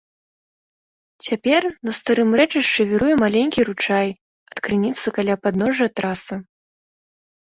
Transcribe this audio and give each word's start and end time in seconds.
Цяпер 1.25 1.67
на 1.89 1.93
старым 1.97 2.29
рэчышчы 2.41 2.81
віруе 2.93 3.13
маленькі 3.25 3.67
ручай 3.69 4.09
ад 4.55 4.65
крыніцы 4.69 5.07
каля 5.19 5.35
падножжа 5.45 5.87
тэрасы. 5.99 6.35